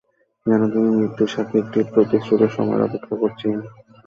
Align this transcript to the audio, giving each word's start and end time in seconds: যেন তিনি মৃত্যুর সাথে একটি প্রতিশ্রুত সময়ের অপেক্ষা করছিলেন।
যেন 0.45 0.61
তিনি 0.69 0.89
মৃত্যুর 0.97 1.29
সাথে 1.29 1.53
একটি 1.57 1.79
প্রতিশ্রুত 1.93 2.41
সময়ের 2.55 2.85
অপেক্ষা 2.87 3.15
করছিলেন। 3.15 3.59